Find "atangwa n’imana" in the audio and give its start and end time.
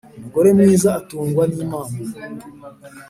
0.99-1.97